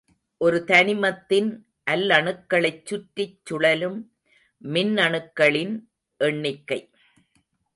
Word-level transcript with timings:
ஒரு 0.41 0.59
தனிமத்தின் 0.67 1.49
அல்லணுக்களைச் 1.91 2.85
சுற்றிச் 2.85 3.45
சுழலும் 3.45 3.99
மின்னணுக்களின் 4.61 5.75
எண்ணிக்கை. 6.21 6.79